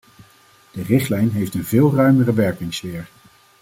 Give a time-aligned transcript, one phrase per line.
[0.71, 3.09] De richtlijn heeft een veel ruimere werkingssfeer.